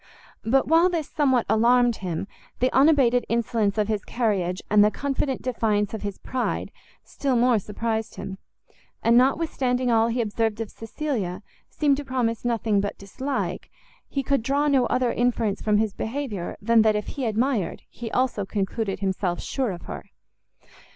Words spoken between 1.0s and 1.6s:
somewhat